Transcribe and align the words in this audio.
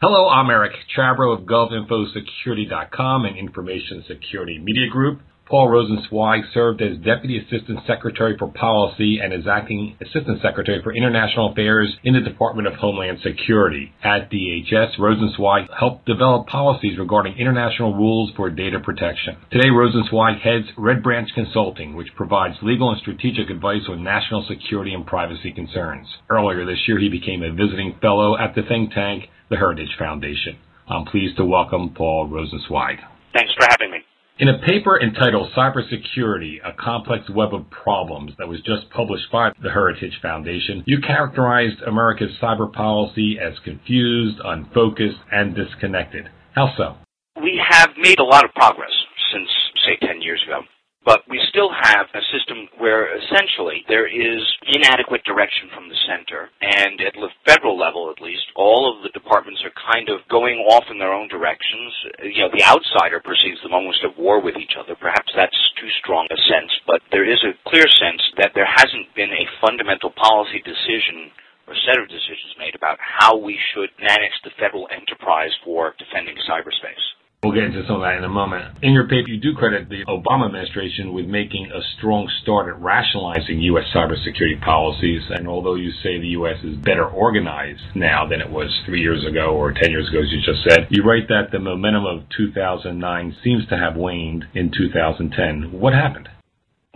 Hello, 0.00 0.28
I'm 0.28 0.48
Eric 0.48 0.74
Chabrow 0.96 1.36
of 1.36 1.44
GovInfoSecurity.com 1.44 3.24
and 3.24 3.36
Information 3.36 4.04
Security 4.06 4.56
Media 4.56 4.88
Group. 4.88 5.22
Paul 5.44 5.66
Rosenzweig 5.66 6.42
served 6.54 6.80
as 6.80 6.98
Deputy 6.98 7.36
Assistant 7.38 7.80
Secretary 7.84 8.36
for 8.38 8.46
Policy 8.46 9.18
and 9.18 9.32
is 9.32 9.48
Acting 9.50 9.96
Assistant 10.00 10.40
Secretary 10.40 10.80
for 10.84 10.94
International 10.94 11.50
Affairs 11.50 11.96
in 12.04 12.14
the 12.14 12.20
Department 12.20 12.68
of 12.68 12.74
Homeland 12.74 13.18
Security. 13.24 13.92
At 14.04 14.30
DHS, 14.30 15.00
Rosenzweig 15.00 15.66
helped 15.76 16.06
develop 16.06 16.46
policies 16.46 16.96
regarding 16.96 17.36
international 17.36 17.94
rules 17.94 18.30
for 18.36 18.50
data 18.50 18.78
protection. 18.78 19.36
Today, 19.50 19.66
Rosenzweig 19.66 20.38
heads 20.40 20.66
Red 20.76 21.02
Branch 21.02 21.28
Consulting, 21.34 21.96
which 21.96 22.14
provides 22.14 22.54
legal 22.62 22.90
and 22.90 23.00
strategic 23.00 23.50
advice 23.50 23.82
on 23.88 24.04
national 24.04 24.46
security 24.46 24.94
and 24.94 25.04
privacy 25.04 25.50
concerns. 25.50 26.06
Earlier 26.30 26.64
this 26.64 26.86
year, 26.86 27.00
he 27.00 27.08
became 27.08 27.42
a 27.42 27.50
visiting 27.50 27.96
fellow 28.00 28.38
at 28.38 28.54
the 28.54 28.62
think 28.62 28.92
tank, 28.92 29.24
the 29.50 29.56
Heritage 29.56 29.96
Foundation. 29.98 30.58
I'm 30.88 31.04
pleased 31.04 31.36
to 31.36 31.44
welcome 31.44 31.94
Paul 31.94 32.28
Rosenzweig. 32.28 32.98
Thanks 33.32 33.52
for 33.54 33.66
having 33.68 33.90
me. 33.90 33.98
In 34.40 34.48
a 34.48 34.58
paper 34.58 35.00
entitled 35.00 35.50
Cybersecurity, 35.56 36.58
a 36.64 36.72
Complex 36.72 37.28
Web 37.28 37.52
of 37.52 37.68
Problems 37.70 38.32
that 38.38 38.46
was 38.46 38.60
just 38.60 38.88
published 38.90 39.32
by 39.32 39.50
the 39.60 39.70
Heritage 39.70 40.20
Foundation, 40.22 40.84
you 40.86 41.00
characterized 41.00 41.82
America's 41.82 42.30
cyber 42.40 42.72
policy 42.72 43.36
as 43.40 43.58
confused, 43.64 44.38
unfocused, 44.44 45.18
and 45.32 45.56
disconnected. 45.56 46.28
How 46.54 46.72
so? 46.76 46.94
We 47.42 47.60
have 47.68 47.90
made 47.98 48.20
a 48.20 48.24
lot 48.24 48.44
of 48.44 48.52
progress 48.54 48.92
since, 49.32 49.48
say, 49.84 50.06
10 50.06 50.22
years 50.22 50.42
ago. 50.46 50.60
But 51.04 51.24
we 51.30 51.40
still 51.48 51.70
have 51.72 52.06
a 52.12 52.20
system 52.34 52.68
where 52.76 53.08
essentially 53.16 53.84
there 53.88 54.06
is 54.06 54.44
inadequate 54.66 55.24
direction 55.24 55.70
from 55.72 55.88
the 55.88 55.96
center, 56.04 56.50
and 56.60 57.00
at 57.00 57.14
the 57.14 57.30
federal 57.46 57.78
level 57.78 58.10
at 58.10 58.20
least, 58.20 58.44
all 58.56 58.90
of 58.90 59.02
the 59.02 59.14
departments 59.16 59.62
are 59.64 59.72
kind 59.92 60.10
of 60.10 60.26
going 60.28 60.58
off 60.68 60.84
in 60.90 60.98
their 60.98 61.14
own 61.14 61.28
directions. 61.28 61.94
You 62.22 62.44
know, 62.44 62.52
the 62.52 62.66
outsider 62.66 63.20
perceives 63.24 63.62
them 63.62 63.72
almost 63.72 64.04
at 64.04 64.18
war 64.18 64.42
with 64.42 64.56
each 64.56 64.76
other. 64.76 64.96
Perhaps 65.00 65.32
that's 65.34 65.56
too 65.80 65.88
strong 66.02 66.26
a 66.30 66.36
sense, 66.50 66.72
but 66.86 67.00
there 67.10 67.24
is 67.24 67.40
a 67.40 67.56
clear 67.70 67.88
sense 67.88 68.22
that 68.36 68.52
there 68.54 68.68
hasn't 68.68 69.14
been 69.14 69.32
a 69.32 69.48
fundamental 69.64 70.10
policy 70.10 70.60
decision 70.60 71.30
or 71.68 71.76
set 71.86 72.00
of 72.00 72.08
decisions 72.08 72.56
made 72.58 72.74
about 72.74 72.98
how 73.00 73.36
we 73.36 73.56
should 73.72 73.90
manage 74.00 74.36
the 74.42 74.50
federal 74.58 74.88
enterprise 74.90 75.52
for 75.64 75.94
defending 75.98 76.36
cyberspace. 76.48 77.04
We'll 77.44 77.54
get 77.54 77.70
into 77.70 77.86
some 77.86 77.96
of 77.96 78.02
that 78.02 78.18
in 78.18 78.24
a 78.24 78.28
moment. 78.28 78.78
In 78.82 78.92
your 78.92 79.04
paper, 79.04 79.28
you 79.28 79.38
do 79.38 79.54
credit 79.54 79.88
the 79.88 80.04
Obama 80.10 80.46
administration 80.46 81.12
with 81.12 81.26
making 81.26 81.70
a 81.70 81.78
strong 81.96 82.28
start 82.42 82.66
at 82.66 82.82
rationalizing 82.82 83.60
U.S. 83.60 83.84
cybersecurity 83.94 84.60
policies. 84.60 85.22
And 85.30 85.46
although 85.46 85.76
you 85.76 85.92
say 86.02 86.18
the 86.18 86.34
U.S. 86.42 86.56
is 86.64 86.76
better 86.78 87.06
organized 87.06 87.94
now 87.94 88.26
than 88.26 88.40
it 88.40 88.50
was 88.50 88.68
three 88.86 89.00
years 89.00 89.24
ago 89.24 89.54
or 89.54 89.70
10 89.70 89.88
years 89.92 90.08
ago, 90.08 90.18
as 90.18 90.32
you 90.32 90.42
just 90.42 90.66
said, 90.68 90.88
you 90.90 91.04
write 91.04 91.28
that 91.28 91.52
the 91.52 91.60
momentum 91.60 92.06
of 92.06 92.28
2009 92.36 93.36
seems 93.44 93.68
to 93.68 93.78
have 93.78 93.94
waned 93.94 94.46
in 94.54 94.72
2010. 94.76 95.70
What 95.78 95.94
happened? 95.94 96.28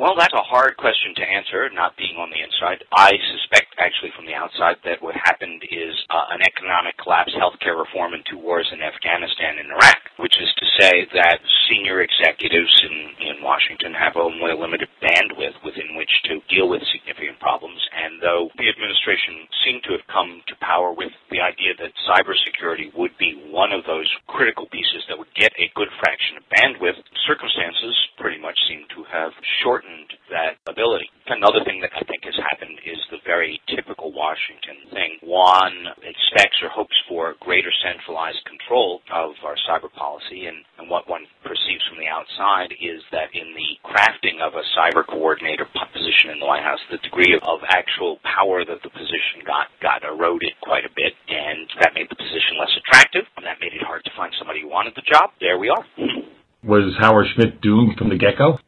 Well, 0.02 0.18
that's 0.18 0.34
a 0.34 0.42
hard 0.42 0.74
question 0.82 1.14
to 1.14 1.22
answer, 1.22 1.70
not 1.70 1.94
being 1.94 2.18
on 2.18 2.26
the 2.26 2.42
inside. 2.42 2.82
I 2.90 3.14
suspect, 3.14 3.78
actually, 3.78 4.10
from 4.18 4.26
the 4.26 4.34
outside, 4.34 4.82
that 4.82 4.98
what 4.98 5.14
happened 5.14 5.62
is 5.70 5.94
uh, 6.10 6.26
an 6.34 6.42
economic 6.42 6.98
collapse, 6.98 7.30
healthcare 7.38 7.78
reform, 7.78 8.10
and 8.10 8.26
two 8.26 8.34
wars 8.34 8.66
in 8.74 8.82
Afghanistan 8.82 9.62
and 9.62 9.70
Iraq, 9.70 10.02
which 10.18 10.34
is 10.42 10.50
to 10.58 10.66
say 10.74 11.06
that 11.14 11.38
senior 11.70 12.02
executives 12.02 12.74
in, 12.82 13.14
in 13.30 13.46
Washington 13.46 13.94
have 13.94 14.18
only 14.18 14.50
a 14.50 14.58
limited 14.58 14.90
bandwidth 14.98 15.54
within 15.62 15.94
which 15.94 16.10
to 16.26 16.42
deal 16.50 16.66
with 16.66 16.82
significant 16.90 17.11
though 18.22 18.48
the 18.56 18.70
administration 18.70 19.50
seemed 19.66 19.82
to 19.84 19.98
have 19.98 20.06
come 20.06 20.40
to 20.46 20.54
power 20.62 20.94
with 20.94 21.10
the 21.28 21.42
idea 21.42 21.74
that 21.76 21.92
cybersecurity 22.06 22.94
would 22.94 23.12
be 23.18 23.34
one 23.50 23.74
of 23.74 23.82
those 23.84 24.08
critical 24.30 24.70
pieces 24.70 25.02
that 25.10 25.18
would 25.18 25.30
get 25.34 25.52
a 25.58 25.68
good 25.74 25.90
fraction 25.98 26.38
of 26.38 26.46
bandwidth, 26.54 27.02
circumstances 27.26 27.92
pretty 28.16 28.38
much 28.38 28.56
seem 28.70 28.86
to 28.94 29.02
have 29.10 29.34
shortened 29.60 30.06
that 30.30 30.56
ability. 30.70 31.10
Another 31.26 31.66
thing 31.66 31.82
that 31.82 31.90
I 31.98 32.06
think 32.06 32.22
has 32.24 32.38
happened 32.38 32.78
is 32.86 32.98
the 33.10 33.22
very 33.26 33.60
typical 33.66 34.14
Washington 34.14 34.86
thing. 34.94 35.18
One 35.26 35.90
expects 36.06 36.62
or 36.62 36.70
hopes 36.70 36.96
for 37.10 37.34
greater 37.42 37.74
centralized 37.82 38.42
control 38.46 39.02
of 39.10 39.34
our 39.42 39.58
cyber 39.66 39.90
policy, 39.92 40.46
and, 40.46 40.62
and 40.78 40.86
what 40.88 41.10
one 41.10 41.21
from 41.92 42.00
the 42.00 42.08
outside 42.08 42.72
is 42.80 43.04
that 43.12 43.28
in 43.36 43.52
the 43.52 43.76
crafting 43.84 44.40
of 44.40 44.56
a 44.56 44.64
cyber 44.72 45.04
coordinator 45.04 45.68
position 45.92 46.32
in 46.32 46.40
the 46.40 46.48
White 46.48 46.64
House, 46.64 46.80
the 46.90 46.96
degree 47.04 47.36
of, 47.36 47.60
actual 47.68 48.18
power 48.24 48.64
that 48.64 48.82
the 48.82 48.90
position 48.90 49.44
got 49.46 49.68
got 49.80 50.02
eroded 50.04 50.52
quite 50.62 50.84
a 50.84 50.92
bit, 50.94 51.12
and 51.28 51.68
that 51.80 51.92
made 51.94 52.08
the 52.08 52.16
position 52.16 52.56
less 52.58 52.72
attractive, 52.76 53.22
and 53.36 53.44
that 53.46 53.60
made 53.60 53.72
it 53.72 53.82
hard 53.82 54.04
to 54.04 54.10
find 54.16 54.32
somebody 54.38 54.62
who 54.62 54.68
wanted 54.68 54.94
the 54.94 55.02
job. 55.02 55.30
There 55.40 55.58
we 55.58 55.68
are. 55.68 55.84
Was 56.64 56.94
Howard 56.98 57.26
Schmidt 57.34 57.60
doomed 57.60 57.98
from 57.98 58.08
the 58.08 58.16
get-go? 58.16 58.58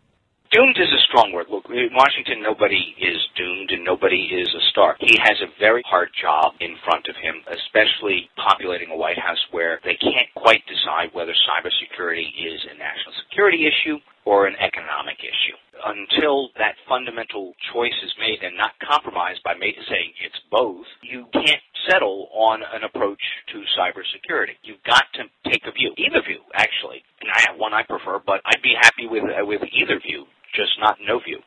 Strong 1.15 1.31
word. 1.31 1.47
Look, 1.47 1.71
in 1.71 1.95
Washington, 1.95 2.43
nobody 2.43 2.91
is 2.99 3.23
doomed 3.39 3.71
and 3.71 3.87
nobody 3.87 4.35
is 4.35 4.51
a 4.51 4.63
star. 4.75 4.99
He 4.99 5.15
has 5.23 5.39
a 5.47 5.55
very 5.63 5.87
hard 5.87 6.11
job 6.19 6.59
in 6.59 6.75
front 6.83 7.07
of 7.07 7.15
him, 7.15 7.39
especially 7.55 8.27
populating 8.35 8.91
a 8.91 8.99
White 8.99 9.23
House 9.23 9.39
where 9.55 9.79
they 9.87 9.95
can't 9.95 10.27
quite 10.35 10.67
decide 10.67 11.15
whether 11.15 11.31
cybersecurity 11.47 12.27
is 12.35 12.59
a 12.67 12.75
national 12.75 13.15
security 13.31 13.63
issue 13.63 14.03
or 14.27 14.51
an 14.51 14.59
economic 14.59 15.23
issue. 15.23 15.55
Until 15.87 16.51
that 16.59 16.75
fundamental 16.91 17.55
choice 17.71 17.95
is 18.03 18.11
made 18.19 18.43
and 18.43 18.59
not 18.59 18.75
compromised 18.83 19.39
by 19.47 19.55
saying 19.55 20.19
it's 20.19 20.43
both, 20.51 20.91
you 21.07 21.31
can't 21.31 21.63
settle 21.87 22.27
on 22.35 22.59
an 22.75 22.83
approach 22.83 23.23
to 23.55 23.63
cybersecurity. 23.79 24.59
You've 24.67 24.83
got 24.83 25.07
to 25.15 25.31
take 25.47 25.63
a 25.63 25.71
view, 25.79 25.95
either 25.95 26.27
view 26.27 26.43
actually. 26.59 27.07
And 27.23 27.31
I 27.31 27.39
have 27.47 27.55
one 27.55 27.71
I 27.71 27.87
prefer, 27.87 28.19
but 28.19 28.43
I'd 28.43 28.67
be 28.67 28.75
happy 28.75 29.07
with 29.07 29.23
uh, 29.23 29.47
with 29.47 29.63
either 29.71 30.03
view, 30.03 30.27
just 30.55 30.73
not 30.81 30.97
no 31.07 31.19
view. 31.21 31.41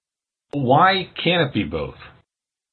Why 0.52 1.10
can't 1.16 1.48
it 1.48 1.54
be 1.54 1.64
both? 1.64 1.98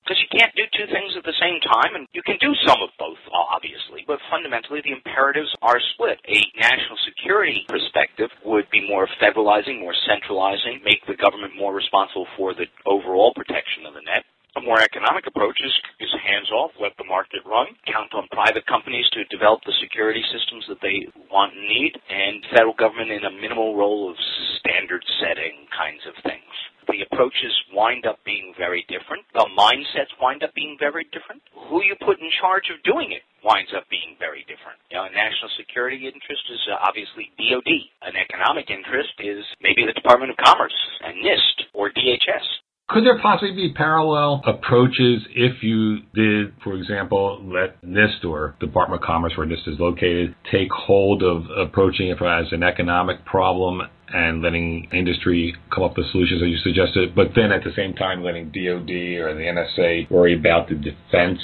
Because 0.04 0.20
you 0.20 0.28
can't 0.36 0.52
do 0.52 0.68
two 0.76 0.84
things 0.92 1.16
at 1.16 1.24
the 1.24 1.32
same 1.40 1.56
time, 1.64 1.96
and 1.96 2.04
you 2.12 2.20
can 2.20 2.36
do 2.36 2.52
some 2.68 2.76
of 2.84 2.92
both, 3.00 3.16
obviously, 3.32 4.04
but 4.04 4.20
fundamentally 4.28 4.84
the 4.84 4.92
imperatives 4.92 5.48
are 5.64 5.80
split. 5.96 6.20
A 6.28 6.44
national 6.60 7.00
security 7.08 7.64
perspective 7.72 8.28
would 8.44 8.68
be 8.68 8.84
more 8.84 9.08
federalizing, 9.16 9.80
more 9.80 9.96
centralizing, 10.04 10.84
make 10.84 11.00
the 11.08 11.16
government 11.16 11.56
more 11.56 11.72
responsible 11.72 12.28
for 12.36 12.52
the 12.52 12.68
overall 12.84 13.32
protection 13.32 13.88
of 13.88 13.94
the 13.96 14.04
net. 14.04 14.28
A 14.56 14.62
more 14.62 14.80
economic 14.80 15.26
approach 15.26 15.58
is, 15.58 15.74
is 15.98 16.10
hands 16.22 16.50
off, 16.50 16.70
let 16.80 16.96
the 16.96 17.04
market 17.04 17.42
run, 17.44 17.66
count 17.90 18.14
on 18.14 18.28
private 18.30 18.66
companies 18.66 19.08
to 19.12 19.24
develop 19.26 19.60
the 19.66 19.74
security 19.82 20.22
systems 20.30 20.64
that 20.68 20.80
they 20.80 21.10
want 21.30 21.54
and 21.54 21.66
need, 21.66 21.98
and 22.08 22.44
federal 22.54 22.74
government 22.74 23.10
in 23.10 23.24
a 23.24 23.34
minimal 23.34 23.74
role 23.74 24.10
of 24.10 24.16
standard 24.62 25.02
setting 25.18 25.66
kinds 25.74 26.06
of 26.06 26.14
things 26.22 26.54
the 26.88 27.02
approaches 27.10 27.52
wind 27.72 28.06
up 28.06 28.20
being 28.24 28.52
very 28.56 28.84
different. 28.88 29.24
The 29.32 29.48
mindsets 29.56 30.12
wind 30.20 30.42
up 30.44 30.54
being 30.54 30.76
very 30.78 31.04
different. 31.12 31.42
Who 31.68 31.82
you 31.82 31.96
put 32.04 32.20
in 32.20 32.30
charge 32.40 32.70
of 32.70 32.82
doing 32.84 33.12
it 33.12 33.22
winds 33.42 33.72
up 33.76 33.84
being 33.90 34.16
very 34.18 34.44
different. 34.48 34.80
You 34.90 34.96
know, 34.96 35.04
a 35.04 35.12
national 35.12 35.50
security 35.56 36.06
interest 36.08 36.44
is 36.48 36.60
uh, 36.72 36.80
obviously 36.80 37.32
DOD. 37.36 37.72
An 38.08 38.16
economic 38.16 38.70
interest 38.70 39.12
is 39.20 39.44
maybe 39.60 39.84
the 39.84 39.92
Department 39.92 40.32
of 40.32 40.38
Commerce 40.40 40.76
and 41.04 41.20
NIST 41.20 41.72
or 41.72 41.90
DHS. 41.90 42.46
Could 42.86 43.04
there 43.06 43.18
possibly 43.18 43.52
be 43.52 43.72
parallel 43.72 44.42
approaches 44.46 45.22
if 45.34 45.62
you 45.62 46.00
did, 46.14 46.52
for 46.62 46.74
example, 46.74 47.40
let 47.42 47.82
NIST 47.82 48.26
or 48.26 48.56
Department 48.60 49.02
of 49.02 49.06
Commerce, 49.06 49.32
where 49.36 49.46
NIST 49.46 49.66
is 49.68 49.80
located, 49.80 50.34
take 50.52 50.70
hold 50.70 51.22
of 51.22 51.44
approaching 51.56 52.08
it 52.08 52.20
as 52.20 52.52
an 52.52 52.62
economic 52.62 53.24
problem 53.24 53.80
and 54.12 54.42
letting 54.42 54.86
industry 54.92 55.54
come 55.74 55.82
up 55.82 55.96
with 55.96 56.10
solutions 56.12 56.42
as 56.42 56.48
you 56.48 56.58
suggested, 56.58 57.14
but 57.14 57.28
then 57.34 57.52
at 57.52 57.64
the 57.64 57.72
same 57.74 57.94
time 57.94 58.22
letting 58.22 58.48
DoD 58.48 58.90
or 59.24 59.34
the 59.34 59.64
NSA 59.80 60.10
worry 60.10 60.38
about 60.38 60.68
the 60.68 60.74
defense 60.74 61.40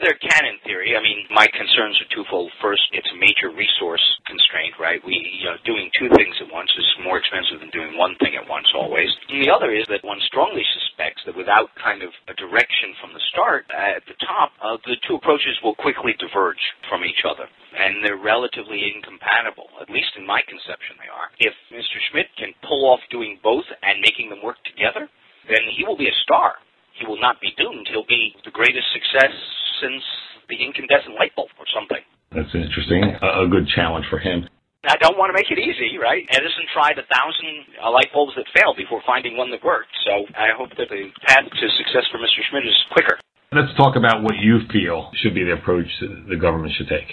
there 0.00 0.16
can 0.16 0.48
in 0.48 0.56
theory. 0.64 0.96
I 0.96 1.02
mean, 1.04 1.28
my 1.28 1.46
concerns 1.52 2.00
are 2.00 2.10
twofold. 2.10 2.48
First, 2.64 2.82
it's 2.96 3.08
a 3.12 3.20
major 3.20 3.52
resource 3.52 4.02
constraint, 4.24 4.74
right? 4.80 5.00
We, 5.04 5.20
know, 5.44 5.60
doing 5.68 5.92
two 5.92 6.08
things 6.16 6.32
at 6.40 6.48
once 6.48 6.72
is 6.72 7.04
more 7.04 7.20
expensive 7.20 7.60
than 7.60 7.70
doing 7.70 8.00
one 8.00 8.16
thing 8.16 8.32
at 8.34 8.48
once 8.48 8.66
always. 8.72 9.12
And 9.28 9.44
the 9.44 9.52
other 9.52 9.70
is 9.76 9.84
that 9.92 10.00
one 10.02 10.18
strongly 10.24 10.64
suspects 10.72 11.20
that 11.28 11.36
without 11.36 11.68
kind 11.76 12.00
of 12.00 12.10
a 12.32 12.34
direction 12.34 12.96
from 12.98 13.12
the 13.12 13.22
start 13.28 13.68
uh, 13.68 14.00
at 14.00 14.04
the 14.08 14.16
top, 14.24 14.56
uh, 14.64 14.80
the 14.88 14.96
two 15.04 15.20
approaches 15.20 15.60
will 15.60 15.76
quickly 15.76 16.16
diverge 16.16 16.64
from 16.88 17.04
each 17.04 17.22
other. 17.28 17.44
And 17.76 18.02
they're 18.02 18.18
relatively 18.18 18.88
incompatible, 18.88 19.68
at 19.80 19.92
least 19.92 20.16
in 20.16 20.24
my 20.26 20.40
conception 20.48 20.96
they 20.96 21.12
are. 21.12 21.28
If 21.38 21.54
Mr. 21.70 22.00
Schmidt 22.10 22.32
can 22.40 22.56
pull 22.64 22.88
off 22.88 23.00
doing 23.12 23.38
both 23.44 23.68
and 23.84 24.00
making 24.00 24.32
them 24.32 24.42
work 24.42 24.58
together, 24.64 25.06
then 25.46 25.64
he 25.76 25.84
will 25.84 25.96
be 25.96 26.08
a 26.08 26.22
star 26.24 26.58
he 27.00 27.08
will 27.08 27.20
not 27.20 27.40
be 27.40 27.56
doomed. 27.56 27.88
He'll 27.88 28.06
be 28.06 28.36
the 28.44 28.52
greatest 28.52 28.86
success 28.92 29.32
since 29.80 30.04
the 30.52 30.60
incandescent 30.60 31.16
light 31.16 31.32
bulb 31.34 31.48
or 31.56 31.64
something. 31.72 32.04
That's 32.30 32.52
interesting. 32.52 33.16
A, 33.24 33.44
a 33.44 33.48
good 33.48 33.66
challenge 33.72 34.04
for 34.12 34.20
him. 34.20 34.46
I 34.84 34.96
don't 34.96 35.16
want 35.20 35.28
to 35.28 35.36
make 35.36 35.52
it 35.52 35.60
easy, 35.60 36.00
right? 36.00 36.24
Edison 36.32 36.64
tried 36.72 36.96
a 36.96 37.04
thousand 37.04 37.68
uh, 37.84 37.92
light 37.92 38.08
bulbs 38.12 38.32
that 38.36 38.48
failed 38.56 38.80
before 38.80 39.04
finding 39.04 39.36
one 39.36 39.50
that 39.52 39.60
worked. 39.64 39.92
So 40.08 40.24
I 40.32 40.56
hope 40.56 40.72
that 40.80 40.88
the 40.88 41.12
path 41.26 41.44
to 41.44 41.66
success 41.76 42.08
for 42.08 42.16
Mr. 42.16 42.40
Schmidt 42.48 42.64
is 42.64 42.76
quicker. 42.92 43.20
Let's 43.52 43.74
talk 43.76 43.96
about 43.96 44.22
what 44.22 44.40
you 44.40 44.64
feel 44.72 45.10
should 45.20 45.34
be 45.34 45.44
the 45.44 45.58
approach 45.58 45.88
the 46.00 46.38
government 46.38 46.72
should 46.78 46.88
take. 46.88 47.12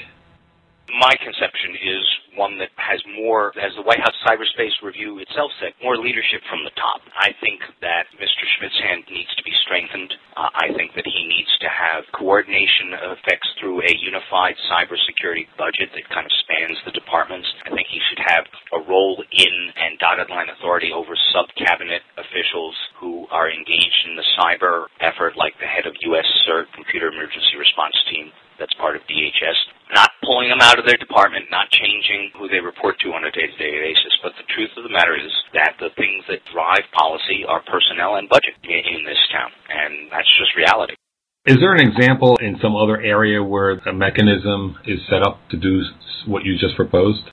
My 0.88 1.12
conception 1.20 1.76
is 1.76 2.06
one 2.38 2.62
that 2.62 2.70
has 2.78 3.02
more, 3.18 3.52
as 3.58 3.74
the 3.76 3.82
White 3.82 4.00
House 4.00 4.16
Cyberspace 4.22 4.78
Review 4.86 5.18
itself 5.20 5.52
said, 5.60 5.74
more 5.82 5.98
leadership 5.98 6.46
from 6.48 6.64
the 6.64 6.72
top. 6.78 7.02
I 7.18 7.34
think 7.42 7.60
that 7.82 8.06
Mr. 8.22 8.44
Schmidt's 8.56 8.80
hand 8.80 9.04
needs 9.10 9.34
to 9.36 9.44
be 9.44 9.52
strengthened. 9.66 10.14
Uh, 10.38 10.54
I 10.54 10.70
think 10.78 10.94
that 10.94 11.10
he 11.10 11.26
needs 11.26 11.50
to 11.66 11.70
have 11.70 12.06
coordination 12.14 12.94
effects 13.18 13.50
through 13.60 13.82
a 13.82 13.92
unified 13.98 14.56
cybersecurity 14.70 15.50
budget 15.58 15.90
that 15.98 16.06
kind 16.14 16.30
of 16.30 16.34
spans 16.46 16.78
the 16.86 16.94
departments. 16.94 17.50
I 17.66 17.74
think 17.74 17.90
he 17.90 18.00
should 18.08 18.22
have 18.22 18.46
a 18.72 18.86
role 18.86 19.18
in 19.34 19.56
and 19.76 19.98
dotted 19.98 20.30
line 20.30 20.54
authority 20.54 20.94
over 20.94 21.18
sub-cabinet 21.34 22.06
officials 22.22 22.78
who 23.02 23.26
are 23.34 23.50
engaged 23.50 24.02
in 24.08 24.16
the 24.16 24.28
cyber 24.38 24.86
effort, 25.02 25.34
like 25.36 25.58
the 25.60 25.68
head 25.68 25.90
of 25.90 25.98
U.S. 26.14 26.30
CERT, 26.46 26.70
Computer 26.78 27.10
Emergency 27.10 27.58
Response 27.58 27.98
Team, 28.14 28.30
that's 28.60 28.74
part 28.76 28.96
of 28.96 29.02
DHS. 29.06 29.58
Pulling 30.28 30.52
them 30.52 30.60
out 30.60 30.76
of 30.76 30.84
their 30.84 31.00
department, 31.00 31.48
not 31.48 31.72
changing 31.72 32.36
who 32.36 32.52
they 32.52 32.60
report 32.60 33.00
to 33.00 33.16
on 33.16 33.24
a 33.24 33.32
day-to-day 33.32 33.80
basis. 33.80 34.12
But 34.20 34.36
the 34.36 34.44
truth 34.52 34.76
of 34.76 34.84
the 34.84 34.92
matter 34.92 35.16
is 35.16 35.32
that 35.56 35.80
the 35.80 35.88
things 35.96 36.28
that 36.28 36.44
drive 36.52 36.84
policy 36.92 37.48
are 37.48 37.64
personnel 37.64 38.20
and 38.20 38.28
budget 38.28 38.60
in 38.60 39.08
this 39.08 39.24
town, 39.32 39.56
and 39.72 40.12
that's 40.12 40.28
just 40.36 40.52
reality. 40.60 41.00
Is 41.48 41.64
there 41.64 41.72
an 41.72 41.80
example 41.80 42.36
in 42.44 42.60
some 42.60 42.76
other 42.76 43.00
area 43.00 43.40
where 43.40 43.80
a 43.88 43.96
mechanism 43.96 44.76
is 44.84 45.00
set 45.08 45.24
up 45.24 45.40
to 45.48 45.56
do 45.56 45.80
what 46.28 46.44
you 46.44 46.60
just 46.60 46.76
proposed? 46.76 47.24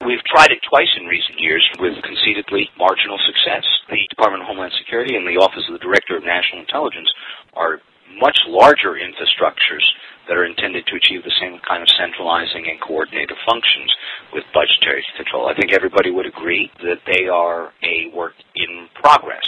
We've 0.00 0.24
tried 0.24 0.48
it 0.48 0.64
twice 0.64 0.88
in 0.96 1.04
recent 1.04 1.36
years 1.36 1.60
with 1.76 2.00
conceitedly 2.00 2.72
marginal 2.80 3.20
success. 3.28 3.68
The 3.92 4.00
Department 4.08 4.40
of 4.40 4.48
Homeland 4.48 4.72
Security 4.80 5.20
and 5.20 5.28
the 5.28 5.36
Office 5.36 5.68
of 5.68 5.76
the 5.76 5.84
Director 5.84 6.16
of 6.16 6.24
National 6.24 6.64
Intelligence 6.64 7.12
are 7.52 7.84
much 8.16 8.40
larger 8.48 8.96
infrastructures 8.96 9.84
that 10.28 10.36
are 10.36 10.44
intended 10.44 10.86
to 10.86 10.96
achieve 10.96 11.24
the 11.24 11.34
same 11.40 11.58
kind 11.64 11.82
of 11.82 11.88
centralizing 11.96 12.68
and 12.68 12.80
coordinated 12.80 13.36
functions 13.48 13.90
with 14.32 14.44
budgetary 14.52 15.04
control. 15.16 15.48
I 15.48 15.56
think 15.56 15.72
everybody 15.72 16.10
would 16.12 16.26
agree 16.26 16.70
that 16.84 17.00
they 17.08 17.26
are 17.26 17.72
a 17.82 18.12
work 18.14 18.36
in 18.54 18.88
progress. 19.00 19.44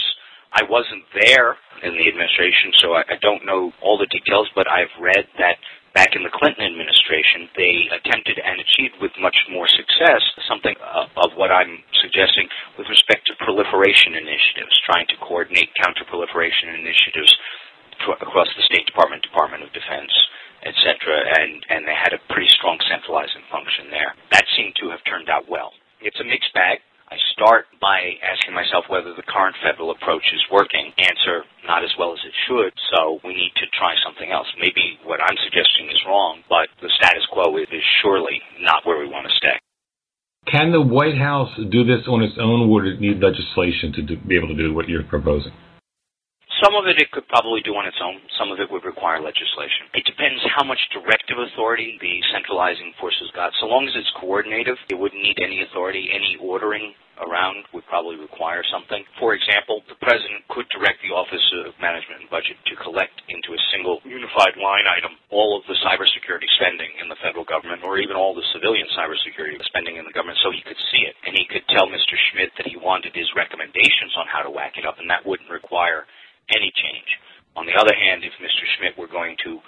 I 0.51 0.65
wasn't 0.67 1.05
there 1.13 1.55
in 1.85 1.93
the 1.95 2.09
administration, 2.09 2.73
so 2.81 2.93
I, 2.93 3.15
I 3.15 3.17
don't 3.21 3.45
know 3.45 3.71
all 3.81 3.97
the 3.97 4.09
details, 4.09 4.49
but 4.53 4.67
I've 4.67 4.91
read 4.99 5.25
that 5.39 5.61
back 5.93 6.15
in 6.15 6.23
the 6.23 6.31
Clinton 6.31 6.63
administration, 6.63 7.51
they 7.55 7.87
attempted 7.91 8.39
and 8.39 8.59
achieved 8.59 8.95
with 9.03 9.11
much 9.19 9.35
more 9.51 9.67
success 9.67 10.23
something 10.47 10.75
of, 10.79 11.11
of 11.19 11.35
what 11.35 11.51
I'm 11.51 11.83
suggesting 11.99 12.47
with 12.79 12.87
respect 12.87 13.27
to 13.27 13.39
proliferation 13.43 14.15
initiatives, 14.15 14.75
trying 14.87 15.07
to 15.11 15.17
coordinate 15.19 15.71
counterproliferation 15.79 16.79
initiatives 16.79 17.31
across 18.23 18.49
the 18.57 18.65
State 18.65 18.87
Department, 18.87 19.21
Department 19.23 19.63
of 19.63 19.71
Defense, 19.75 20.11
etc., 20.63 20.93
and, 21.41 21.65
and 21.69 21.81
they 21.87 21.97
had 21.97 22.13
a 22.13 22.21
pretty 22.29 22.49
strong 22.49 22.77
centralizing 22.85 23.43
function 23.51 23.89
there. 23.89 24.13
That 24.31 24.45
seemed 24.55 24.75
to 24.81 24.89
have 24.89 25.03
turned 25.05 25.29
out 25.29 25.49
well. 25.49 25.73
It's 26.01 26.19
a 26.19 26.25
mixed 26.25 26.53
bag. 26.53 26.79
I 27.11 27.19
start 27.35 27.67
by 27.83 28.15
asking 28.23 28.55
myself 28.55 28.87
whether 28.87 29.11
the 29.11 29.27
current 29.27 29.55
federal 29.59 29.91
approach 29.91 30.23
is 30.31 30.39
working. 30.47 30.95
Answer, 30.95 31.43
not 31.67 31.83
as 31.83 31.91
well 31.99 32.13
as 32.13 32.23
it 32.23 32.31
should, 32.47 32.71
so 32.95 33.19
we 33.27 33.35
need 33.35 33.51
to 33.59 33.67
try 33.75 33.99
something 33.99 34.31
else. 34.31 34.47
Maybe 34.55 34.95
what 35.03 35.19
I'm 35.19 35.35
suggesting 35.43 35.91
is 35.91 35.99
wrong, 36.07 36.39
but 36.47 36.71
the 36.79 36.87
status 36.95 37.27
quo 37.27 37.57
is 37.57 37.67
surely 38.01 38.39
not 38.63 38.87
where 38.87 38.97
we 38.97 39.11
want 39.11 39.27
to 39.27 39.35
stay. 39.35 39.59
Can 40.47 40.71
the 40.71 40.81
White 40.81 41.17
House 41.17 41.51
do 41.69 41.83
this 41.83 42.07
on 42.07 42.23
its 42.23 42.39
own, 42.39 42.61
or 42.61 42.67
would 42.71 42.85
it 42.87 43.01
need 43.01 43.19
legislation 43.19 43.91
to 43.93 44.01
do, 44.01 44.15
be 44.15 44.37
able 44.37 44.47
to 44.47 44.55
do 44.55 44.73
what 44.73 44.87
you're 44.87 45.03
proposing? 45.03 45.51
Some 46.61 46.77
of 46.77 46.85
it 46.85 47.01
it 47.01 47.09
could 47.09 47.25
probably 47.25 47.65
do 47.65 47.73
on 47.73 47.89
its 47.89 47.97
own. 47.97 48.21
Some 48.37 48.53
of 48.53 48.61
it 48.61 48.69
would 48.69 48.85
require 48.85 49.17
legislation. 49.17 49.89
It 49.97 50.05
depends 50.05 50.45
how 50.53 50.61
much 50.61 50.77
directive 50.93 51.41
authority 51.41 51.97
the 51.97 52.21
centralizing 52.29 52.93
forces 53.01 53.33
got. 53.33 53.49
So 53.57 53.65
long 53.65 53.89
as 53.89 53.97
it's 53.97 54.13
coordinative, 54.21 54.77
it 54.85 54.93
wouldn't 54.93 55.25
need 55.25 55.41
any 55.41 55.65
authority. 55.65 56.13
Any 56.13 56.37
ordering 56.37 56.93
around 57.17 57.65
would 57.73 57.85
probably 57.89 58.21
require 58.21 58.61
something. 58.69 59.01
For 59.17 59.33
example, 59.33 59.81
the 59.89 59.97
president 60.05 60.45
could 60.53 60.69
direct 60.69 61.01
the 61.01 61.13
Office 61.17 61.41
of 61.65 61.73
Management 61.81 62.25
and 62.25 62.29
Budget 62.29 62.61
to 62.69 62.77
collect 62.77 63.17
into 63.25 63.57
a 63.57 63.61
single 63.73 63.97
unified 64.05 64.53
line 64.61 64.85
item 64.85 65.17
all 65.33 65.57
of 65.57 65.65
the 65.65 65.77
cybersecurity 65.81 66.49
spending 66.61 66.93
in 67.01 67.09
the 67.09 67.17
federal 67.25 67.45
government 67.45 67.81
or 67.81 67.97
even 67.97 68.13
all 68.13 68.37
the 68.37 68.45
civilian 68.53 68.85
cybersecurity 68.93 69.57
spending 69.65 69.97
in 69.97 70.05
the 70.05 70.13
government 70.13 70.37
so 70.45 70.53
he 70.53 70.61
could 70.61 70.79
see 70.93 71.09
it. 71.09 71.17
And 71.25 71.33
he 71.33 71.49
could 71.49 71.65
tell 71.73 71.89
Mr. 71.89 72.13
Schmidt 72.29 72.53
that 72.61 72.69
he 72.69 72.77
wanted 72.77 73.17
his 73.17 73.29
recommendations 73.33 74.13
on 74.13 74.29
how 74.29 74.45
to 74.45 74.53
whack 74.53 74.77
it 74.77 74.85
up 74.85 75.01
and 75.01 75.09
that 75.09 75.25
wouldn't 75.25 75.49
require 75.49 76.05
any 76.55 76.71
change. 76.75 77.09
On 77.55 77.67
the 77.67 77.75
other 77.75 77.91
hand, 77.91 78.23
if 78.23 78.31
Mr. 78.39 78.63
Schmidt 78.77 78.95
were 78.95 79.11
going 79.11 79.35
to 79.43 79.59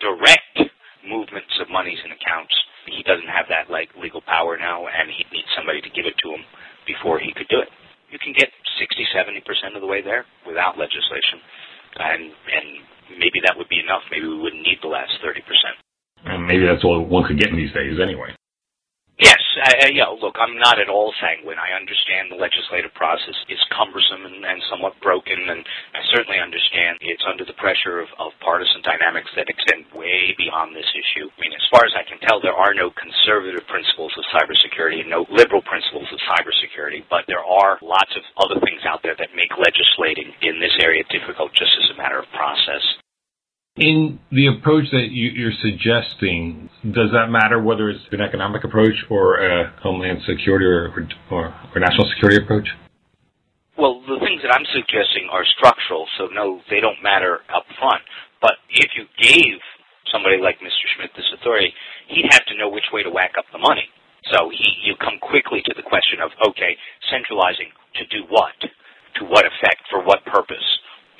direct 0.00 0.72
movements 1.04 1.52
of 1.60 1.72
monies 1.72 2.00
and 2.04 2.12
accounts, 2.12 2.52
he 2.88 3.04
doesn't 3.04 3.28
have 3.28 3.48
that 3.48 3.72
like 3.72 3.88
legal 3.96 4.20
power 4.24 4.56
now, 4.56 4.84
and 4.88 5.08
he'd 5.08 5.30
need 5.32 5.46
somebody 5.56 5.80
to 5.80 5.90
give 5.92 6.04
it 6.04 6.16
to 6.20 6.28
him 6.36 6.42
before 6.84 7.20
he 7.20 7.32
could 7.32 7.48
do 7.48 7.60
it. 7.60 7.70
You 8.10 8.18
can 8.18 8.34
get 8.34 8.50
60, 8.80 9.06
70 9.14 9.40
percent 9.46 9.72
of 9.76 9.80
the 9.80 9.88
way 9.88 10.02
there 10.02 10.26
without 10.44 10.76
legislation, 10.76 11.38
and 11.96 12.22
and 12.32 12.66
maybe 13.20 13.38
that 13.46 13.54
would 13.56 13.68
be 13.68 13.78
enough. 13.80 14.02
Maybe 14.10 14.26
we 14.26 14.40
wouldn't 14.40 14.64
need 14.64 14.82
the 14.82 14.92
last 14.92 15.12
30 15.22 15.40
percent. 15.46 15.76
And 16.24 16.44
maybe 16.44 16.66
that's 16.66 16.84
all 16.84 17.00
one 17.00 17.24
could 17.24 17.38
get 17.38 17.48
in 17.48 17.56
these 17.56 17.72
days, 17.72 17.96
anyway. 17.96 18.36
Yes, 19.60 19.76
uh, 19.76 19.92
yeah, 19.92 20.08
look, 20.08 20.40
I'm 20.40 20.56
not 20.56 20.80
at 20.80 20.88
all 20.88 21.12
sanguine. 21.20 21.60
I 21.60 21.76
understand 21.76 22.32
the 22.32 22.40
legislative 22.40 22.96
process 22.96 23.36
is 23.52 23.60
cumbersome 23.76 24.24
and, 24.24 24.40
and 24.40 24.56
somewhat 24.72 24.96
broken, 25.04 25.36
and 25.36 25.60
I 25.92 26.00
certainly 26.16 26.40
understand 26.40 26.96
it's 27.04 27.24
under 27.28 27.44
the 27.44 27.56
pressure 27.60 28.00
of, 28.00 28.08
of 28.16 28.32
partisan 28.40 28.80
dynamics 28.80 29.28
that 29.36 29.52
extend 29.52 29.84
way 29.92 30.32
beyond 30.40 30.72
this 30.72 30.88
issue. 30.96 31.28
I 31.28 31.36
mean, 31.44 31.52
as 31.52 31.66
far 31.68 31.84
as 31.84 31.92
I 31.92 32.08
can 32.08 32.16
tell, 32.24 32.40
there 32.40 32.56
are 32.56 32.72
no 32.72 32.88
conservative 32.96 33.68
principles 33.68 34.16
of 34.16 34.24
cybersecurity 34.32 35.04
and 35.04 35.12
no 35.12 35.28
liberal 35.28 35.60
principles 35.68 36.08
of 36.08 36.18
cybersecurity, 36.24 37.04
but 37.12 37.28
there 37.28 37.44
are 37.44 37.76
lots 37.84 38.16
of 38.16 38.24
other 38.40 38.56
things 38.64 38.80
out 38.88 39.04
there 39.04 39.16
that 39.20 39.36
make 39.36 39.52
legislating 39.60 40.32
in 40.40 40.56
this 40.56 40.72
area 40.80 41.04
difficult 41.12 41.52
just 41.52 41.76
as 41.76 41.92
a 41.92 42.00
matter 42.00 42.16
of 42.16 42.28
process. 42.32 42.84
In 43.76 44.18
the 44.32 44.50
approach 44.50 44.90
that 44.90 45.14
you, 45.14 45.46
are 45.46 45.54
suggesting, 45.62 46.68
does 46.82 47.14
that 47.14 47.30
matter 47.30 47.62
whether 47.62 47.88
it's 47.88 48.02
an 48.10 48.20
economic 48.20 48.64
approach 48.64 48.98
or 49.08 49.38
a 49.38 49.70
homeland 49.80 50.22
security 50.26 50.66
or, 50.66 50.90
or, 51.30 51.54
or 51.54 51.78
national 51.78 52.10
security 52.10 52.42
approach? 52.42 52.66
Well, 53.78 54.02
the 54.02 54.18
things 54.18 54.42
that 54.42 54.50
I'm 54.50 54.66
suggesting 54.74 55.30
are 55.30 55.46
structural, 55.56 56.04
so 56.18 56.26
no, 56.34 56.60
they 56.68 56.80
don't 56.82 56.98
matter 57.00 57.46
up 57.54 57.64
front. 57.78 58.02
But 58.42 58.58
if 58.68 58.90
you 58.98 59.06
gave 59.16 59.62
somebody 60.10 60.42
like 60.42 60.58
Mr. 60.58 60.84
Schmidt 60.92 61.14
this 61.14 61.30
authority, 61.38 61.72
he'd 62.10 62.26
have 62.34 62.44
to 62.50 62.58
know 62.58 62.68
which 62.68 62.90
way 62.92 63.06
to 63.06 63.10
whack 63.10 63.38
up 63.38 63.46
the 63.54 63.62
money. 63.62 63.86
So 64.34 64.50
he, 64.50 64.82
you 64.82 64.98
come 64.98 65.22
quickly 65.22 65.62
to 65.64 65.72
the 65.78 65.86
question 65.86 66.18
of, 66.20 66.34
okay, 66.50 66.76
centralizing 67.08 67.70
to 67.96 68.04
do 68.10 68.26
what? 68.28 68.58
To 68.60 69.24
what 69.24 69.46
effect? 69.46 69.86
For 69.88 70.02
what 70.02 70.26
purpose? 70.26 70.66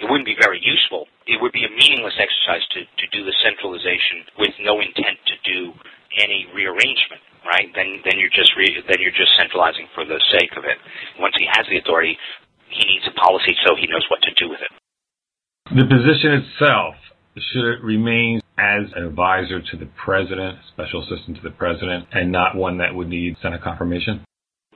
It 0.00 0.08
wouldn't 0.08 0.26
be 0.26 0.36
very 0.40 0.58
useful. 0.64 1.04
It 1.28 1.36
would 1.40 1.52
be 1.52 1.68
a 1.68 1.70
meaningless 1.70 2.16
exercise 2.16 2.64
to, 2.74 2.80
to 2.88 3.06
do 3.12 3.20
the 3.22 3.36
centralization 3.44 4.24
with 4.40 4.56
no 4.64 4.80
intent 4.80 5.20
to 5.28 5.36
do 5.44 5.76
any 6.16 6.48
rearrangement, 6.56 7.22
right? 7.44 7.68
Then 7.76 8.00
then 8.02 8.16
you're 8.16 8.32
just 8.32 8.56
re, 8.56 8.66
then 8.88 8.98
you're 8.98 9.14
just 9.14 9.30
centralizing 9.36 9.86
for 9.94 10.08
the 10.08 10.18
sake 10.32 10.56
of 10.56 10.64
it. 10.64 10.80
Once 11.20 11.36
he 11.36 11.46
has 11.52 11.68
the 11.68 11.78
authority, 11.78 12.16
he 12.72 12.82
needs 12.88 13.04
a 13.06 13.14
policy 13.14 13.52
so 13.62 13.76
he 13.76 13.86
knows 13.86 14.04
what 14.08 14.24
to 14.24 14.32
do 14.40 14.48
with 14.48 14.64
it. 14.64 14.72
The 15.70 15.86
position 15.86 16.42
itself 16.42 16.96
should 17.52 17.78
it 17.78 17.80
remain 17.84 18.40
as 18.58 18.90
an 18.96 19.06
advisor 19.06 19.62
to 19.62 19.74
the 19.76 19.86
president, 19.94 20.58
special 20.72 21.04
assistant 21.04 21.36
to 21.38 21.42
the 21.42 21.54
president, 21.54 22.08
and 22.12 22.32
not 22.32 22.56
one 22.56 22.78
that 22.78 22.94
would 22.94 23.08
need 23.08 23.36
Senate 23.40 23.62
confirmation? 23.62 24.24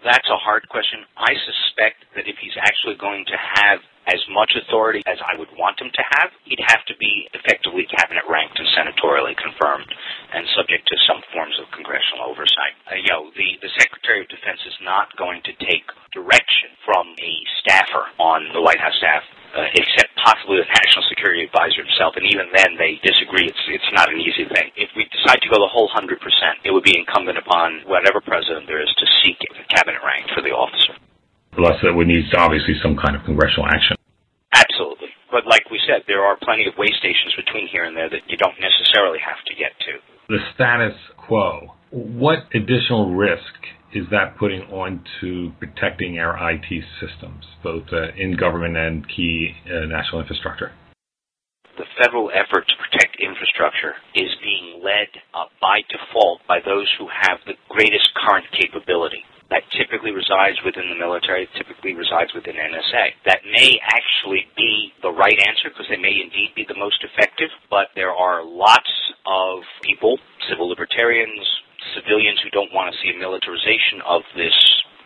That's 0.05 0.29
a 0.29 0.39
hard 0.39 0.69
question. 0.69 1.01
I 1.17 1.33
suspect 1.35 2.05
that 2.15 2.29
if 2.29 2.37
he's 2.41 2.55
actually 2.61 2.97
going 3.01 3.25
to 3.27 3.37
have 3.37 3.81
as 4.07 4.21
much 4.31 4.53
authority 4.57 5.03
as 5.07 5.19
I 5.25 5.39
would 5.39 5.51
want 5.57 5.81
him 5.81 5.91
to 5.93 6.05
have, 6.19 6.31
he'd 6.45 6.63
have 6.67 6.85
to 6.87 6.97
be 6.97 7.29
effectively 7.33 7.89
cabinet 7.89 8.25
ranked 8.29 8.59
and 8.59 8.69
senatorially 8.77 9.37
confirmed 9.37 9.89
and 10.33 10.45
subject 10.57 10.89
to 10.89 10.97
some 11.09 11.23
forms 11.33 11.57
of 11.61 11.71
congressional 11.73 12.29
oversight. 12.29 12.77
Uh, 12.91 13.01
you 13.01 13.09
know, 13.09 13.33
the, 13.33 13.61
the 13.65 13.73
Secretary 13.81 14.21
of 14.21 14.29
Defense 14.29 14.61
is 14.67 14.77
not 14.85 15.13
going 15.17 15.41
to 15.49 15.53
take 15.65 15.89
direction 16.13 16.73
from 16.85 17.09
a 17.19 17.33
staffer 17.61 18.09
on 18.21 18.49
the 18.53 18.61
White 18.61 18.81
House 18.81 18.97
staff 19.01 19.25
uh, 19.55 19.71
except 19.79 20.11
possibly 20.19 20.59
the 20.59 20.67
national 20.67 21.07
security 21.07 21.47
advisor 21.47 21.87
himself, 21.87 22.19
and 22.19 22.27
even 22.27 22.51
then 22.51 22.75
they 22.75 22.99
disagree. 23.07 23.47
It's 23.47 23.65
it's 23.71 23.93
not 23.95 24.11
an 24.11 24.19
easy 24.19 24.51
thing. 24.51 24.75
If 24.75 24.91
we 24.99 25.07
decide 25.15 25.39
to 25.47 25.49
go 25.49 25.63
the 25.63 25.71
whole 25.71 25.87
hundred 25.95 26.19
percent, 26.19 26.59
it 26.67 26.75
would 26.75 26.83
be 26.83 26.99
incumbent 26.99 27.39
upon 27.39 27.87
whatever 27.87 28.19
president 28.19 28.67
there 28.67 28.83
is 28.83 28.91
to 28.99 29.07
seek 29.23 29.39
a 29.55 29.63
cabinet 29.71 30.03
rank 30.03 30.27
for 30.35 30.43
the 30.43 30.51
officer. 30.51 30.99
Plus, 31.55 31.79
that 31.87 31.95
would 31.95 32.11
need 32.11 32.27
obviously 32.35 32.75
some 32.83 32.99
kind 32.99 33.15
of 33.15 33.23
congressional 33.23 33.71
action. 33.71 33.95
Absolutely. 34.51 35.15
But 35.31 35.47
like 35.47 35.71
we 35.71 35.79
said, 35.87 36.03
there 36.11 36.24
are 36.35 36.43
plenty 36.43 36.67
of 36.67 36.75
way 36.77 36.91
stations 36.99 37.35
between 37.39 37.71
here 37.71 37.85
and 37.85 37.97
there 37.97 38.11
that 38.11 38.27
you 38.27 38.37
don't 38.37 38.59
necessarily 38.59 39.23
have 39.23 39.39
to 39.47 39.55
get 39.55 39.71
to. 39.87 40.03
The 40.29 40.43
status 40.55 40.99
quo. 41.17 41.79
What 41.91 42.51
additional 42.55 43.15
risk 43.15 43.55
is 43.95 44.11
that 44.11 44.37
putting 44.37 44.63
onto 44.75 45.55
protecting 45.63 46.19
our 46.19 46.35
IT 46.51 46.67
systems, 46.99 47.47
both 47.63 47.87
uh, 47.93 48.11
in 48.19 48.37
government 48.37 48.77
and 48.77 49.07
key 49.07 49.55
uh, 49.67 49.87
national 49.87 50.21
infrastructure? 50.21 50.73
The 51.79 51.87
federal 52.03 52.31
effort 52.31 52.67
to 52.67 52.75
protect 52.83 53.19
infrastructure 53.23 53.95
is 54.15 54.31
being 54.43 54.83
led 54.83 55.11
uh, 55.35 55.47
by 55.61 55.83
default 55.87 56.41
by 56.47 56.59
those 56.65 56.91
who 56.99 57.07
have 57.07 57.39
the 57.47 57.55
greatest 57.69 58.11
current 58.15 58.47
capability. 58.51 59.23
That 59.55 59.63
typically 59.71 60.11
resides 60.11 60.59
within 60.67 60.91
the 60.91 60.99
military, 60.99 61.47
typically 61.55 61.95
resides 61.95 62.35
within 62.35 62.59
NSA. 62.59 63.23
That 63.23 63.47
may 63.47 63.79
actually 63.87 64.51
be 64.59 64.91
the 64.99 65.15
right 65.15 65.39
answer 65.47 65.71
because 65.71 65.87
they 65.87 65.97
may 65.97 66.11
indeed 66.11 66.59
be 66.59 66.67
the 66.67 66.75
most 66.75 66.99
effective, 67.07 67.55
but 67.71 67.95
there 67.95 68.11
are 68.11 68.43
lots 68.43 68.91
of 69.23 69.63
people, 69.87 70.19
civil 70.51 70.67
libertarians, 70.67 71.39
civilians 71.95 72.43
who 72.43 72.51
don't 72.51 72.75
want 72.75 72.91
to 72.91 72.99
see 72.99 73.15
a 73.15 73.17
militarization 73.17 74.03
of 74.03 74.27
this 74.35 74.59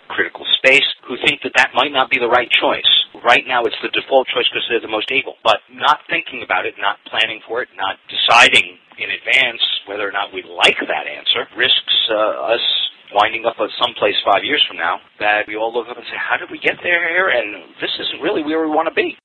critical 0.09 0.49
space 0.57 0.89
who 1.05 1.21
think 1.29 1.45
that 1.45 1.53
that 1.61 1.77
might 1.77 1.93
not 1.93 2.09
be 2.09 2.17
the 2.17 2.33
right 2.33 2.49
choice. 2.49 2.89
Right 3.21 3.45
now 3.45 3.69
it's 3.69 3.77
the 3.85 3.93
default 3.93 4.33
choice 4.33 4.49
because 4.49 4.65
they're 4.73 4.81
the 4.81 4.89
most 4.89 5.13
able, 5.13 5.37
but 5.45 5.61
not 5.69 6.01
thinking 6.09 6.41
about 6.41 6.65
it, 6.65 6.73
not 6.81 6.97
planning 7.05 7.45
for 7.45 7.61
it, 7.61 7.69
not 7.77 8.01
deciding 8.09 8.81
in 8.97 9.13
advance 9.13 9.61
whether 9.85 10.09
or 10.09 10.13
not 10.13 10.33
we 10.33 10.41
like 10.41 10.81
that 10.89 11.05
answer 11.05 11.45
risks 11.53 11.97
uh, 12.09 12.57
us 12.57 12.88
winding 13.15 13.45
up 13.47 13.57
at 13.61 13.71
some 13.83 13.95
place 13.99 14.15
five 14.25 14.45
years 14.45 14.63
from 14.69 14.77
now 14.77 14.99
that 15.21 15.47
we 15.47 15.57
all 15.57 15.73
look 15.73 15.89
up 15.89 15.97
and 15.97 16.07
say, 16.07 16.19
how 16.19 16.37
did 16.37 16.51
we 16.51 16.59
get 16.59 16.77
there? 16.83 17.29
And 17.31 17.75
this 17.81 17.91
isn't 18.01 18.21
really 18.23 18.43
where 18.43 18.61
we 18.63 18.69
want 18.69 18.89
to 18.89 18.95
be. 18.95 19.17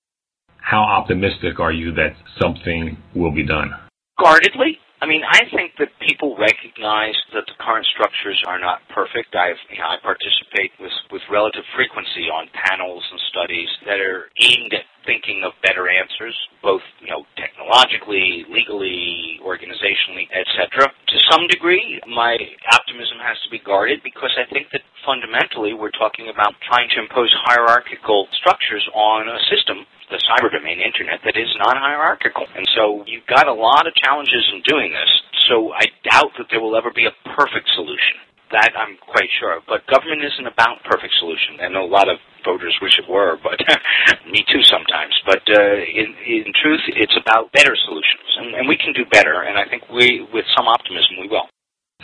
How 0.58 0.82
optimistic 0.82 1.60
are 1.60 1.72
you 1.72 1.94
that 1.94 2.16
something 2.40 2.98
will 3.13 3.32
be 3.32 3.46
done? 3.46 3.72
Guardedly. 4.20 4.80
I 5.03 5.05
mean, 5.05 5.19
I 5.27 5.43
think 5.51 5.75
that 5.83 5.91
people 6.00 6.39
recognize 6.39 7.19
that 7.36 7.43
the 7.43 7.60
current 7.60 7.83
structures 7.91 8.39
are 8.48 8.55
not 8.55 8.79
perfect. 8.88 9.36
I've, 9.36 9.60
you 9.67 9.83
know, 9.83 9.91
I 9.91 10.00
participate 10.00 10.72
with, 10.79 10.95
with 11.12 11.19
relative 11.27 11.67
frequency 11.75 12.31
on 12.31 12.48
panels 12.55 13.03
and 13.12 13.19
studies 13.27 13.67
that 13.83 14.00
are 14.00 14.31
aimed 14.39 14.72
at 14.72 14.88
thinking 15.03 15.43
of 15.43 15.51
better 15.60 15.91
answers, 15.91 16.31
both, 16.63 16.79
you 17.03 17.12
know, 17.12 17.27
technologically, 17.36 18.48
legally, 18.48 19.43
organizationally, 19.43 20.31
etc. 20.31 20.88
To 20.88 21.17
some 21.27 21.51
degree, 21.51 22.00
my 22.07 22.39
optimism 22.72 23.19
has 23.19 23.36
to 23.43 23.51
be 23.51 23.60
guarded 23.60 24.00
because 24.07 24.31
I 24.39 24.48
think 24.55 24.72
that 24.72 24.88
fundamentally 25.03 25.75
we're 25.75 25.91
talking 25.91 26.31
about 26.31 26.55
trying 26.63 26.88
to 26.95 27.03
impose 27.03 27.27
hierarchical 27.43 28.31
structures 28.39 28.88
on 28.95 29.27
a 29.27 29.36
system 29.51 29.83
the 30.13 30.22
cyber 30.29 30.53
domain 30.53 30.77
internet 30.77 31.25
that 31.25 31.34
is 31.34 31.50
non-hierarchical. 31.58 32.46
And 32.53 32.70
so 32.77 33.01
you've 33.10 33.25
got 33.25 33.50
a 33.50 33.53
lot 33.53 33.89
of 33.89 33.98
challenges 33.98 34.46
in 34.53 34.62
doing 34.70 34.93
this. 34.93 35.12
So 35.50 35.74
I 35.74 35.89
doubt 36.05 36.38
that 36.38 36.53
there 36.53 36.62
will 36.62 36.77
ever 36.77 36.93
be 36.93 37.10
a 37.10 37.15
perfect 37.34 37.65
solution. 37.74 38.22
That 38.53 38.77
I'm 38.77 39.01
quite 39.01 39.34
sure 39.41 39.58
of. 39.58 39.65
But 39.65 39.82
government 39.89 40.22
isn't 40.22 40.46
about 40.46 40.86
perfect 40.86 41.17
solution. 41.17 41.58
I 41.58 41.74
know 41.74 41.82
a 41.82 41.89
lot 41.89 42.05
of 42.05 42.22
voters 42.46 42.77
wish 42.86 43.01
it 43.01 43.10
were, 43.10 43.41
but 43.41 43.58
me 44.29 44.46
too 44.46 44.62
sometimes. 44.62 45.17
But 45.25 45.41
uh, 45.50 45.82
in, 45.82 46.13
in 46.22 46.53
truth, 46.62 46.86
it's 46.93 47.17
about 47.17 47.50
better 47.51 47.74
solutions, 47.74 48.29
and, 48.38 48.53
and 48.53 48.70
we 48.70 48.77
can 48.77 48.93
do 48.93 49.10
better. 49.10 49.41
And 49.50 49.58
I 49.58 49.65
think 49.65 49.89
we, 49.89 50.22
with 50.29 50.46
some 50.53 50.70
optimism, 50.70 51.25
we 51.25 51.34
will. 51.34 51.50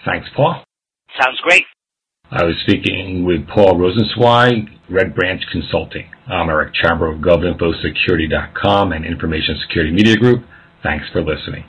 Thanks, 0.01 0.25
Paul. 0.34 0.66
Sounds 1.22 1.38
great. 1.46 1.70
I 2.32 2.44
was 2.44 2.58
speaking 2.66 3.25
with 3.25 3.46
Paul 3.48 3.78
Rosenzweig, 3.78 4.70
Red 4.89 5.13
Branch 5.13 5.42
Consulting. 5.51 6.10
I'm 6.30 6.48
Eric 6.48 6.74
Chabrow 6.76 7.16
of 7.16 7.22
GovInfoSecurity.com 7.22 8.92
and 8.92 9.04
Information 9.04 9.58
Security 9.68 9.92
Media 9.92 10.16
Group. 10.16 10.46
Thanks 10.84 11.06
for 11.12 11.24
listening. 11.24 11.66